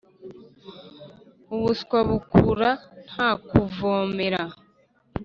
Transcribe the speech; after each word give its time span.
ubuswa 1.53 1.97
bukura 2.07 2.69
nta 3.09 3.29
kuvomera 3.47 4.41